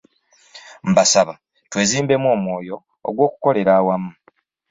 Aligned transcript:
Mbasaba 0.89 1.33
twezimbemu 1.69 2.27
omwoyo 2.35 2.77
gw'okukolera 3.15 3.71
awamu. 3.79 4.11